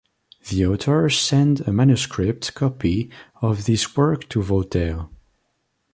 [0.49, 5.07] The author sent a manuscript copy of this work to Voltaire.